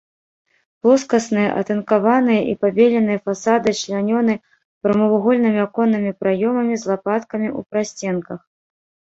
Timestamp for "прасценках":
7.75-8.39